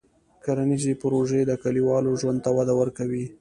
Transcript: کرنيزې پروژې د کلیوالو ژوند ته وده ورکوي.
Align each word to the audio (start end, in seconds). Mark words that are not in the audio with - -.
کرنيزې 0.43 0.93
پروژې 1.01 1.41
د 1.45 1.51
کلیوالو 1.63 2.11
ژوند 2.21 2.39
ته 2.45 2.49
وده 2.57 2.73
ورکوي. 2.81 3.25